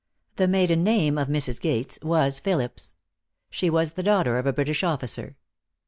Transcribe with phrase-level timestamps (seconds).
[0.37, 1.61] The maiden name of Mrs.
[1.61, 2.95] Gates was Phillips.
[3.51, 5.35] She was the daughter of a British officer.